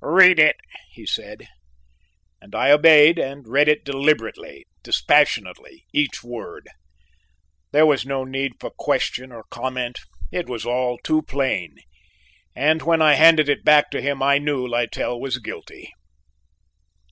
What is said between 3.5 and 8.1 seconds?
it deliberately, dispassionately, each word. There was